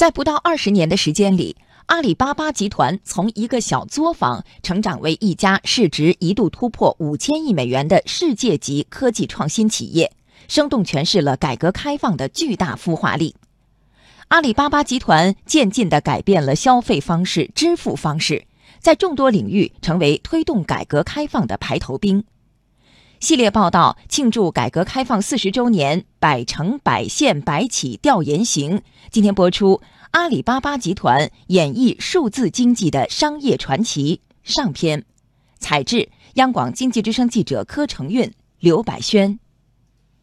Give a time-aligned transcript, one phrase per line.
[0.00, 10.10] 在不到二十年的时间里，阿里巴巴集团从一个小作坊成长为一家市值一度突破五千亿美元的世界级科技创新企业，
[10.48, 13.34] 生动诠释了改革开放的巨大孵化力。
[14.28, 18.46] 阿里巴巴集团渐进地改变了消费方式、支付方式，
[18.78, 22.24] 在众多领域成为推动改革开放的排头兵。
[23.20, 28.80] 系列报道庆祝改革开放四十周年“百城百县百企调研行”
[29.12, 29.82] 今天播出。
[30.12, 35.04] 阿里巴巴集团演绎数字经济的商业传奇上篇，
[35.58, 39.38] 采制央广经济之声记者柯成运、刘百轩。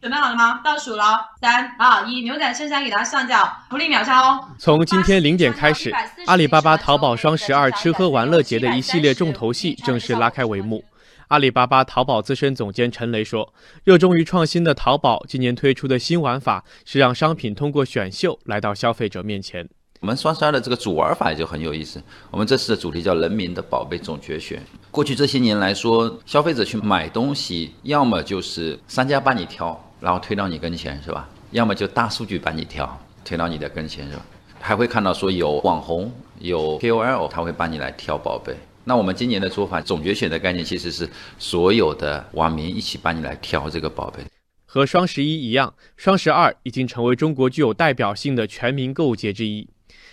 [0.00, 0.60] 准备好了吗？
[0.64, 4.44] 倒数了，三、二、一，牛仔衬衫给大家上脚，福利秒杀哦！
[4.58, 5.92] 从今天零点开始，
[6.26, 10.84] 阿里巴巴淘宝双十二吃喝玩乐节的一系列重头戏正式拉开帷幕。
[11.28, 13.52] 阿里巴巴淘宝资深总监陈雷说
[13.84, 19.68] ：“热衷于创新的淘宝今年推出的新玩法是让商品通过选秀来到消费者面前。
[20.00, 22.02] 我们双十二的这个主玩法就很有意思。
[22.30, 24.62] 我们这次的主题叫‘人民的宝贝总决选’。
[24.90, 31.28] 过去这些年来说，消费者去买东西，要么就是商家帮你挑，然后推到你跟前，是吧？
[31.50, 34.24] 要么就大数据帮你挑，推到你的跟前，是吧？
[34.60, 38.56] 还会看到说有网红、有 KOL，他会帮你来挑宝贝。”
[38.88, 41.06] 那我们今年的做法，总决选的概念其实是
[41.38, 44.22] 所有的网民一起帮你来挑这个宝贝。
[44.64, 49.68] 和双十一一样，双十二已经成为中国具有代表性的全民购物节之一。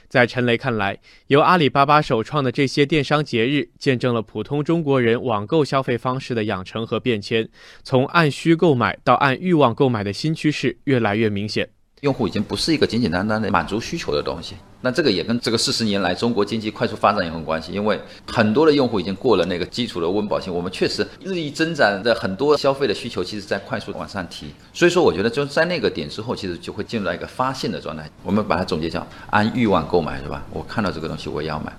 [0.09, 7.47] 在陈雷看来，由阿里巴巴首创的这些电商节日，见证了普通中国人网购消费方式的养成和变迁，
[7.81, 11.69] 从按需购买到按欲望购买的新趋势越来越明显。
[12.05, 14.53] 用户已经不是一个简简单单的满足需求的东西。
[14.79, 24.45] 那这个也跟这个四十年来中国经济快速发展有很关系，因为很多的用户已经过了那个基础的温饱线，我们确实日益增长的很多消费的需求，其实在快速往上提。
[24.71, 28.07] 所以说，我觉得就在那个点之后，其实就会进入到一个发现的状态。
[28.21, 30.45] 我们把它总结叫按欲望购买，是吧？
[30.51, 31.73] 我看到这个东西，我要买。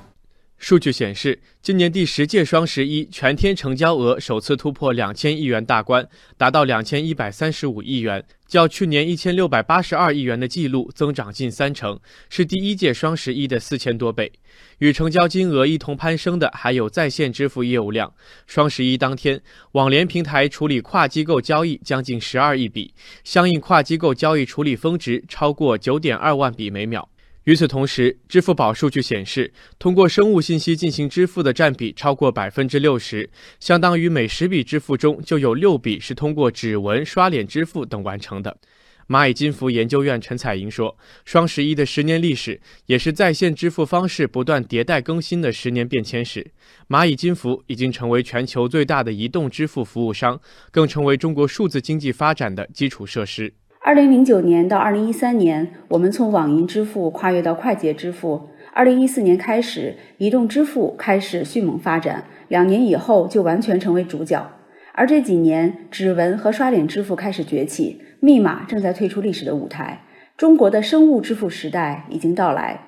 [0.58, 6.08] 数据显示，今年第十届双十一全天成交额首次突破两千亿元大关，
[6.38, 12.00] 达到两千一百三十五亿元，较去年一千六百八十二亿元的记录增长近三成，
[12.30, 14.32] 是第一届双十一的四千多倍。
[14.78, 18.12] 与成交金额一同攀升的还有在线支付业务量。
[18.46, 19.40] 双十一当天，
[19.72, 27.08] 网联平台处理跨机构交易将近十二亿笔，相应跨机构交易处理峰值超过九点二万笔每秒。
[27.46, 33.30] 与此同时，支付宝数据显示，通过生物信息进行支付的占比超过百分之六十，
[33.60, 38.58] 相当于每十笔支付中就有六笔是通过指纹、刷脸支付等完成的。
[39.06, 46.44] 蚂蚁金服研究院陈彩莹说：“双十一的十年历史，也是在线支付方式不断迭代更新的十年变迁史。
[46.88, 50.40] 蚂蚁金服已经成为全球最大的移动支付服务商，
[50.72, 53.54] 更成为中国数字经济发展的基础设施。”
[53.86, 58.48] 二零零九年到二零一三年，我们从网银支付跨越到快捷支付。
[58.72, 64.44] 二零一四年开始，移动支付开始迅猛发展，两年以后就完全成为主角。
[64.92, 70.00] 而这几年，指纹和刷脸支付开始崛起，密码正在退出历史的舞台。
[70.36, 72.80] 中国的生物支付时代已经到来。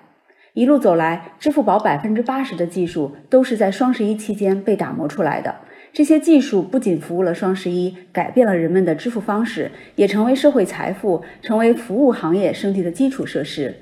[0.52, 5.54] 一路走来，支付宝百分之八十的技术都是在双十一期间被打磨出来的。
[5.98, 13.74] 这些技术不仅服务了双十一，改变了人们的支付方式，也成为社会财富、成为服务行业升级的基础设施。